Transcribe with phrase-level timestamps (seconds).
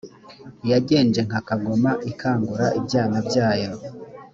[0.71, 3.71] yagenje nka kagoma ikangura ibyana byayo.